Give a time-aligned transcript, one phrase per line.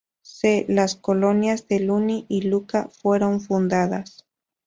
[0.23, 0.65] C..
[0.67, 4.25] las colonias de Luni y Lucca fueron fundadas.